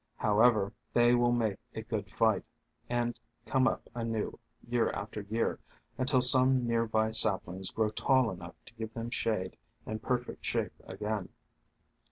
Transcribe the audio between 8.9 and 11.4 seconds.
them shade and perfect shape again.